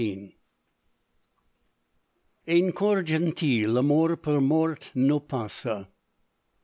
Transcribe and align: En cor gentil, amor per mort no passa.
En 2.47 2.71
cor 2.71 3.03
gentil, 3.03 3.77
amor 3.77 4.17
per 4.17 4.41
mort 4.41 4.89
no 4.95 5.19
passa. 5.19 5.89